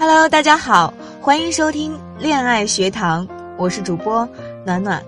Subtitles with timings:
[0.00, 3.26] Hello，大家好，欢迎收听恋爱学堂，
[3.56, 4.26] 我是主播
[4.64, 5.02] 暖暖。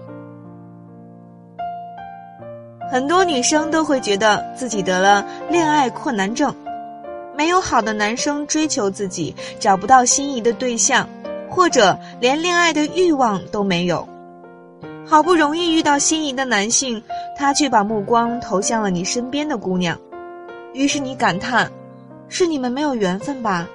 [2.91, 6.53] 很多女生都会觉得自己得了恋爱困难症，
[7.37, 11.09] 没有好的男生追求自己，找不到心仪的对象，
[11.49, 14.05] 或者连恋爱的欲望都没有。
[15.07, 17.01] 好不容易遇到心仪的男性，
[17.37, 19.97] 他却把目光投向了你身边的姑娘，
[20.73, 21.71] 于是你感叹：
[22.29, 23.69] 是你们没有缘分吧？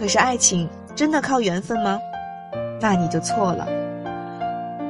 [0.00, 2.00] 可是爱情真的靠缘分吗？
[2.80, 3.68] 那你就错了。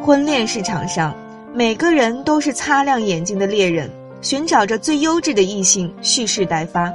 [0.01, 1.13] 婚恋市场上。
[1.53, 6.93] 每个人都是擦亮眼睛的猎人，寻找着最优质的异性蓄势待发，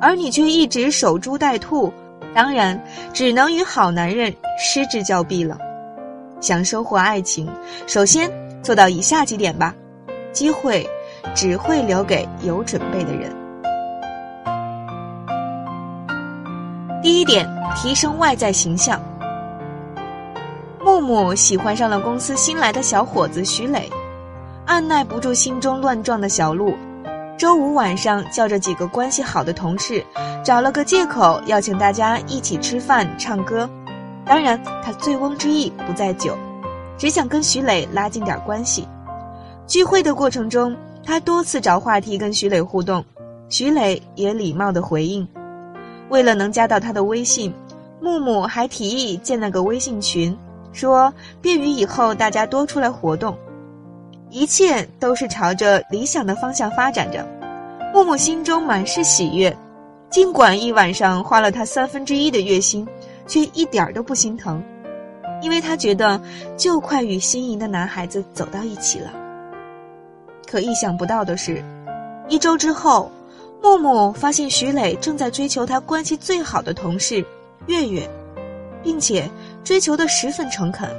[0.00, 1.92] 而你却一直守株待兔，
[2.34, 5.58] 当然只能与好男人失之交臂了。
[6.40, 7.46] 想收获爱情，
[7.86, 8.30] 首先
[8.62, 9.74] 做到以下几点吧：
[10.32, 10.88] 机会
[11.34, 13.30] 只会留给有准备的人。
[17.02, 19.02] 第一点，提升外在形象。
[20.84, 23.90] 木木喜欢上了公司新来的小伙子徐磊，
[24.66, 26.76] 按耐不住心中乱撞的小鹿，
[27.36, 30.04] 周五晚上叫着几个关系好的同事，
[30.44, 33.68] 找了个借口邀请大家一起吃饭唱歌。
[34.24, 36.38] 当然，他醉翁之意不在酒，
[36.96, 38.86] 只想跟徐磊拉近点关系。
[39.66, 43.04] 聚会的过程中，他多次找话题跟徐磊互动，
[43.48, 45.26] 徐磊也礼貌的回应。
[46.12, 47.50] 为了能加到他的微信，
[47.98, 50.36] 木木还提议建了个微信群。
[50.70, 53.34] 说便于以后大家多出来活动，
[54.28, 57.26] 一切都是朝着理想的方向发展着。
[57.94, 59.56] 木木心中满是喜悦，
[60.10, 62.86] 尽管一晚上花了他三分之一的月薪，
[63.26, 64.62] 却一点儿都不心疼，
[65.40, 66.20] 因为他觉得
[66.58, 69.10] 就快与心仪的男孩子走到一起了。
[70.46, 71.64] 可意想不到的是，
[72.28, 73.10] 一周之后，
[73.62, 77.24] 木木发现徐磊正在追求他关系最好的同事
[77.66, 78.08] 月月。
[78.82, 79.30] 并且
[79.62, 80.90] 追求的十分诚恳。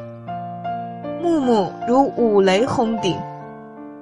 [1.22, 3.14] 木木如五雷轰顶，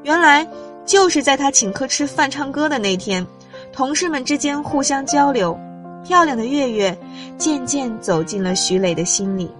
[0.04, 0.48] 原来
[0.86, 3.26] 就是在他请客吃饭、唱歌的那天，
[3.74, 5.58] 同事们之间互相交流，
[6.04, 6.96] 漂亮的月月
[7.38, 9.52] 渐渐走进了徐磊的心里。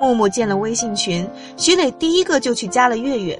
[0.00, 3.38] 木木建了微信群，徐磊第一个就去加了月月。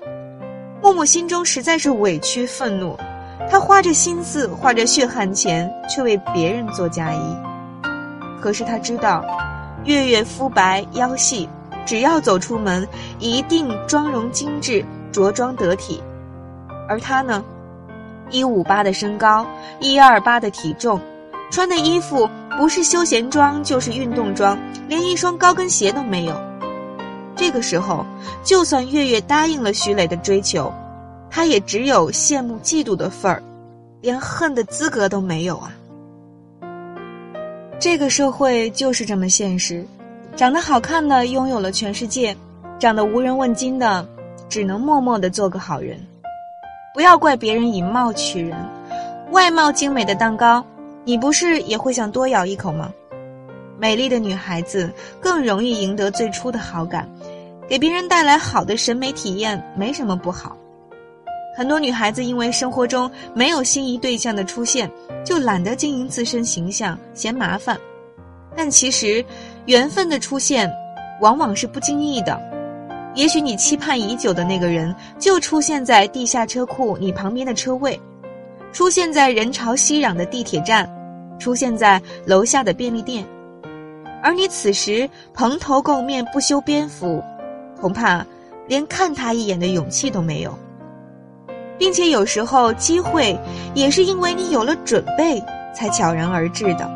[0.83, 2.95] 木木心中实在是委屈愤怒，
[3.53, 7.37] 他花着心思、花着血汗钱，却为别人做嫁衣。
[8.41, 9.23] 可是他知道。
[9.85, 11.47] 月月肤白腰细，
[11.85, 16.03] 只要走出门，一定妆容精致、着装得体。
[16.89, 17.45] 而他呢，
[18.31, 19.47] 一五八的身高，
[19.81, 20.99] 一二八的体重，
[21.51, 24.57] 穿的衣服不是休闲装就是运动装，
[24.89, 26.35] 连一双高跟鞋都没有。
[27.37, 28.07] 这个时候，
[28.43, 30.73] 就算月月答应了徐磊的追求，
[31.35, 33.43] 他也只有羡慕嫉妒的份儿，
[34.03, 35.73] 连恨的资格都没有啊。
[37.81, 39.83] 这个社会就是这么现实，
[40.37, 42.37] 长得好看的拥有了全世界，
[42.79, 44.07] 长得无人问津的，
[44.47, 45.99] 只能默默的做个好人。
[46.93, 48.55] 不要怪别人以貌取人，
[49.31, 50.63] 外貌精美的蛋糕，
[51.03, 52.93] 你不是也会想多咬一口吗？
[53.79, 57.09] 美丽的女孩子更容易赢得最初的好感，
[57.67, 60.55] 给别人带来好的审美体验没什么不好。
[61.55, 64.91] 很多女孩子因为生活中没有心仪对象的出现，
[65.25, 67.79] 就懒得经营自身形象，嫌麻烦。
[68.57, 69.25] 但其实，
[69.67, 70.71] 缘分的出现，
[71.21, 72.41] 往往是不经意的。
[73.15, 78.01] 也许你期盼已久的那个人，就出现在地下车库你旁边的车位，
[78.73, 80.91] 出现在人潮熙攘的地铁站，
[81.39, 83.27] 出现在楼下的便利店，
[84.23, 87.23] 而你此时蓬头垢面、不修边幅，
[87.79, 88.25] 恐怕
[88.67, 90.59] 连看他一眼的勇气都没有。
[91.83, 93.37] 并且有时候机会
[93.75, 95.43] 也是因为你有了准备
[95.75, 96.89] 才悄然而至的。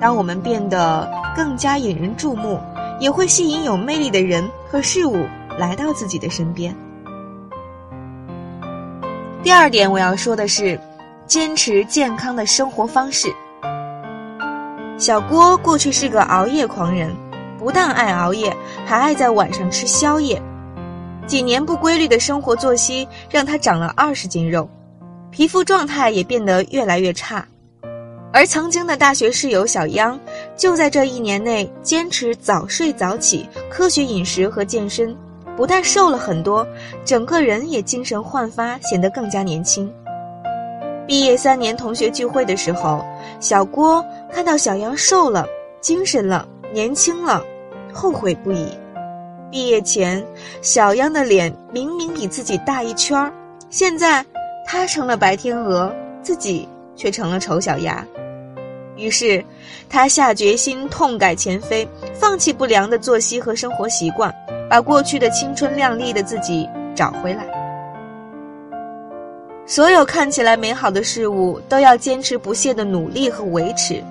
[0.00, 2.58] 当我们变得更加引人注目，
[2.98, 5.26] 也会吸引有魅力的人和事物
[5.58, 6.74] 来到自己的身边。
[9.42, 10.80] 第二点我要说的是，
[11.26, 13.28] 坚持健康的生活方式。
[14.96, 17.14] 小郭过去是个熬夜狂人，
[17.58, 18.56] 不但爱熬夜，
[18.86, 20.40] 还爱在晚上吃宵夜。
[21.28, 24.66] 几年不规律的生活作息让他长了二十斤肉，
[25.30, 27.46] 皮肤状态也变得越来越差。
[28.32, 30.18] 而曾经的大学室友小央，
[30.56, 35.14] 就在这一年内坚持早睡早起、科学饮食和健身，
[35.54, 36.66] 不但瘦了很多，
[37.04, 39.92] 整个人也精神焕发，显得更加年轻。
[41.06, 43.04] 毕业三年同学聚会的时候，
[43.38, 44.02] 小郭
[44.32, 45.46] 看到小杨瘦了、
[45.82, 47.44] 精神了、年轻了，
[47.92, 48.66] 后悔不已。
[49.50, 50.24] 毕业前，
[50.60, 53.32] 小央的脸明明比自己大一圈儿，
[53.70, 54.24] 现在
[54.66, 55.90] 他成了白天鹅，
[56.22, 58.04] 自己却成了丑小鸭。
[58.96, 59.42] 于是，
[59.88, 64.34] 他下决心痛改前非，放弃不良的作息和生活习惯，
[64.68, 67.46] 把过去的青春靓丽的自己找回来。
[69.66, 74.02] 所有看起来美好的事物，都要坚持不懈的努力和维持。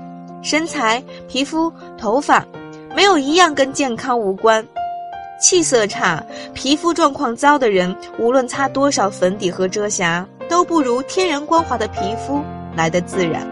[0.42, 2.46] 身材、皮肤、头发，
[2.96, 4.66] 没有一样跟健康无关。
[5.40, 6.24] 气色差、
[6.54, 12.44] 皮肤状况糟的人，无论擦多少粉底和遮瑕，都不如天然光滑的皮肤
[12.76, 13.48] 来得自然。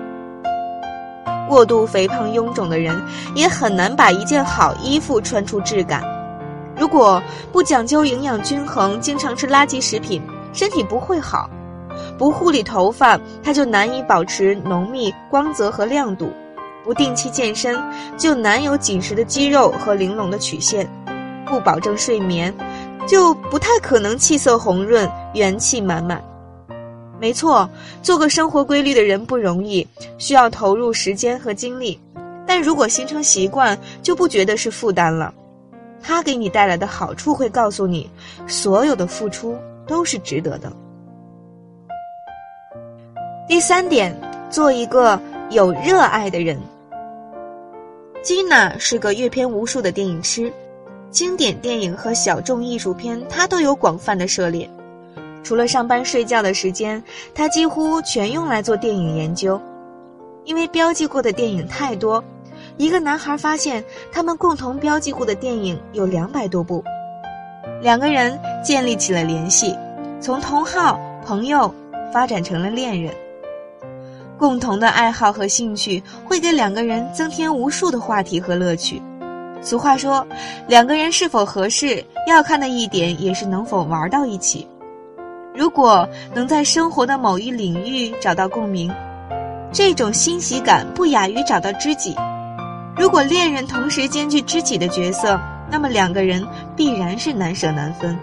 [1.48, 3.00] 过度肥胖臃肿的人，
[3.36, 6.04] 也很难把一件好衣服穿出质感。
[6.76, 7.22] 如果
[7.52, 10.20] 不讲究营养均衡，经常吃垃圾食品，
[10.54, 11.48] 身体不会好；
[12.18, 16.26] 不护理头发，它就难以保持浓密、光泽和亮度；
[16.84, 17.78] 不定期健身，
[18.18, 20.90] 就难有紧实的肌肉和玲珑的曲线。
[21.46, 22.54] 不保证睡眠，
[23.08, 26.24] 就不太可能气色红润、元气满满。
[27.20, 27.70] 没错，
[28.02, 29.88] 做个生活规律的人不容易，
[30.18, 32.00] 需要投入时间和精力。
[32.46, 35.34] 但如果形成习惯，就不觉得是负担了。
[36.02, 38.10] 它给你带来的好处会告诉你，
[38.46, 39.58] 所有的付出
[39.88, 40.72] 都是值得的。
[43.48, 44.16] 第三点，
[44.50, 45.20] 做一个
[45.50, 46.60] 有热爱的人。
[48.22, 50.52] 金娜是个阅片无数的电影师。
[51.16, 54.70] 经典电影和小众艺术片，他都有广泛的涉猎。
[55.46, 57.02] 除了上班睡觉的时间，
[57.34, 59.60] 他几乎全用来做电影研究。
[60.44, 62.22] 因为标记过的电影太多，
[62.76, 63.82] 一个男孩发现
[64.12, 66.84] 他们共同标记过的电影有两百多部。
[67.82, 69.74] 两个人建立起了联系，
[70.20, 71.74] 从同好朋友
[72.12, 73.16] 发展成了恋人。
[74.38, 79.02] 共同的爱好和兴趣会给两个人增添无数的话题和乐趣。
[79.62, 80.26] 俗话说，
[80.68, 84.68] 两个人是否合适，要看的一点也是能否玩到一起。
[85.56, 88.94] 如果能在生活的某一领域找到共鸣，
[89.72, 92.16] 这种欣喜感不亚于找到知己。
[92.96, 95.40] 如果恋人同时兼具知己的角色，
[95.72, 98.18] 那么两个人必然是难舍难分。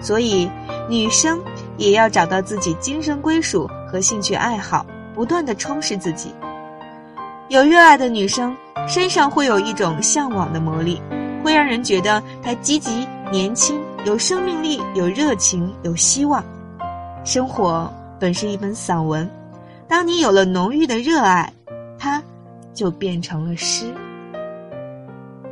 [0.00, 0.50] 所以，
[0.88, 1.40] 女生
[1.76, 4.84] 也要找到自己精神归属和兴趣爱好，
[5.14, 6.34] 不断的充实自己。
[7.48, 8.56] 有热爱的女生。
[8.86, 11.00] 身上会有一种向往的魔力，
[11.42, 16.44] 会让人觉得她积极、年轻、有生命力、有热情、有希望。
[17.24, 19.26] 生活本是一本散文，
[19.88, 21.50] 当你有了浓郁的热爱，
[21.98, 22.22] 它
[22.74, 23.86] 就变成了诗。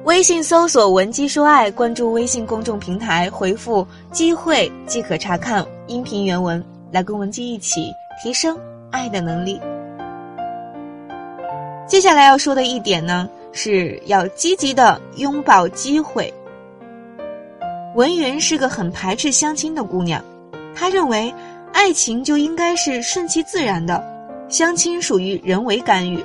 [0.04, 7.90] 微信搜索“文姬说爱”，关注微信公众平台，回复“机会”即可查看音频原文，来跟文姬一起
[8.22, 8.58] 提升
[8.90, 9.58] 爱的能力。
[11.87, 16.32] 接下来要说的一点呢，是要积极的拥抱机会。
[17.94, 20.25] 文云是个很排斥相亲的姑娘，
[20.75, 21.32] 她认为
[21.73, 24.02] 爱情就应该是顺其自然的，
[24.49, 26.25] 相亲属于人为干预，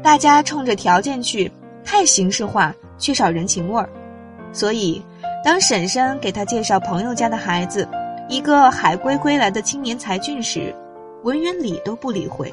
[0.00, 1.50] 大家冲着条件去，
[1.84, 3.88] 太形式化，缺少人情味儿。
[4.52, 5.02] 所以，
[5.44, 7.88] 当婶婶给她介绍朋友家的孩子，
[8.28, 10.72] 一个海归归来的青年才俊时，
[11.24, 12.52] 文云理都不理会，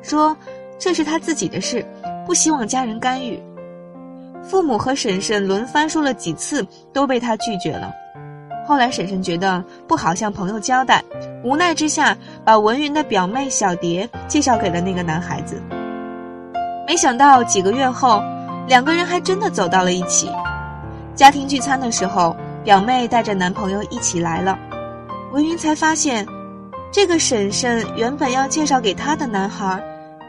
[0.00, 0.34] 说。
[0.84, 1.86] 这是他自己的事，
[2.26, 3.40] 不希望家人干预。
[4.42, 7.92] 父母和婶婶轮番说了几次，都被他拒绝了。
[8.66, 11.00] 后来婶婶觉得不好向朋友交代，
[11.44, 15.62] 无奈之下把文云的表妹小蝶介绍给了那个男孩子。
[16.84, 18.20] 没想到几个月后，
[18.66, 20.28] 两个人还真的走到了一起。
[21.14, 24.58] 家庭聚餐的时候，表妹带着男朋友一起来了，
[25.32, 26.26] 文云才发现，
[26.90, 29.80] 这个婶婶原本要介绍给她的男孩。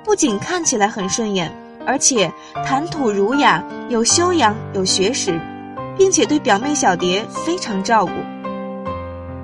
[0.03, 1.51] 不仅看起来很顺眼，
[1.85, 2.31] 而且
[2.65, 5.39] 谈吐儒雅，有修养，有学识，
[5.97, 8.11] 并且对表妹小蝶非常照顾。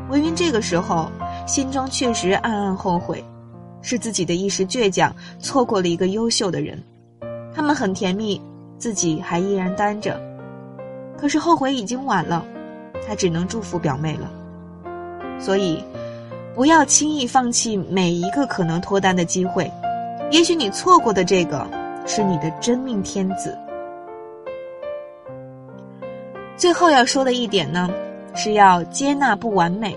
[0.09, 1.09] 文云这个时候
[1.47, 3.23] 心中确实暗暗后悔，
[3.81, 6.81] 是自己的一时倔强错过了一个优秀的人。
[7.55, 8.41] 他们很甜蜜，
[8.77, 10.19] 自己还依然单着，
[11.17, 12.45] 可是后悔已经晚了，
[13.07, 14.29] 他只能祝福表妹了。
[15.39, 15.83] 所以，
[16.53, 19.71] 不要轻易放弃每一个可能脱单的机会。
[20.31, 21.65] 也许你错过的这个
[22.05, 23.57] 是你的真命天子。
[26.55, 27.89] 最后要说的一点呢，
[28.35, 29.95] 是要接纳不完美。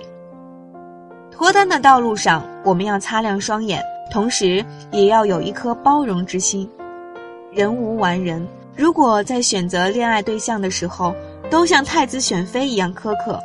[1.30, 6.70] 脱单的道路上，我们要擦亮双眼，同时也要有一颗包容之心。
[7.50, 11.14] 人无完人，如果在选择恋爱对象的时候
[11.50, 13.38] 都像太子选妃一样苛刻，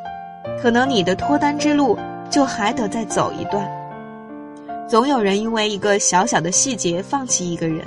[0.61, 1.97] 可能你的脱单之路
[2.29, 3.76] 就还得再走一段。
[4.87, 7.85] 总有人因为一个小小的细节放弃一个人，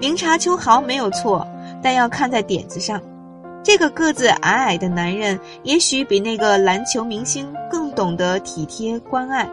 [0.00, 1.46] 明察秋毫没有错，
[1.80, 3.00] 但要看在点子上。
[3.62, 9.48] 这个个子矮矮的男人，也许比那个篮球明星更懂得体贴关爱。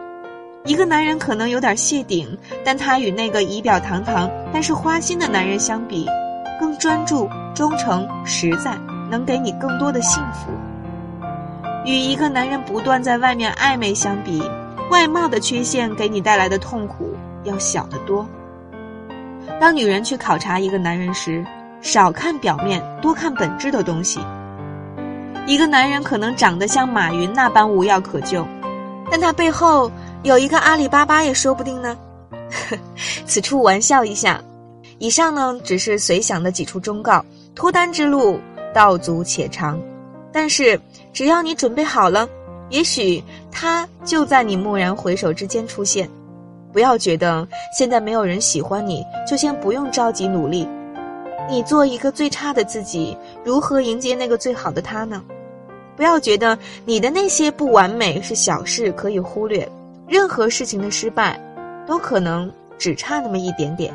[0.64, 6.08] 一个男人可能有点谢顶，但他与那个仪表堂堂但是花心的男人相比，
[6.58, 8.76] 更专注、忠诚、实在，
[9.08, 10.50] 能给你更多的幸福。
[11.86, 14.42] 与一个男人不断在外面暧昧相比，
[14.90, 18.28] 外貌的缺陷给你带来的痛苦要小得多。
[19.60, 21.44] 当女人去考察一个男人时，
[21.80, 24.20] 少看表面，多看本质的东西。
[25.46, 28.46] 一个男人可能长得像马云那般无药可救，
[29.10, 29.90] 但他背后
[30.22, 31.96] 有一个阿里巴巴也说不定呢。
[33.26, 34.40] 此处玩笑一下。
[34.98, 38.38] 以上呢只是随想的几处忠告，脱单之路
[38.74, 39.80] 道阻且长，
[40.30, 40.78] 但是
[41.12, 42.28] 只要你准备好了，
[42.70, 43.22] 也许
[43.52, 46.08] 他就在你蓦然回首之间出现。
[46.72, 47.46] 不要觉得
[47.76, 50.66] 现在没有人喜欢你，就先不用着急努力。
[51.48, 55.20] 你做一个最差的自己，如何迎接那个最好的他呢？
[55.96, 59.68] 不要觉得你的那些不完美是小事可以忽略，
[60.06, 61.38] 任何事情的失败，
[61.88, 63.92] 都可能只差那么一点点。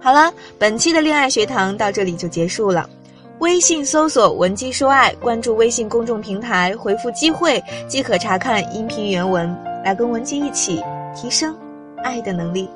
[0.00, 2.88] 好了，本期的恋爱学堂到这里就结束了。
[3.38, 9.52] 微信搜索“文姬说爱”，关注微信公众平台，回复“机会”即可查看音频原文，
[9.84, 10.80] 来跟文姬一起
[11.14, 11.56] 提升
[12.04, 12.70] 爱的能力。